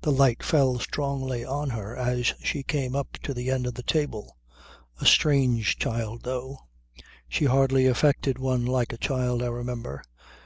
[0.00, 3.84] The light fell strongly on her as she came up to the end of the
[3.84, 4.36] table.
[5.00, 6.64] A strange child though;
[7.28, 10.02] she hardly affected one like a child, I remember.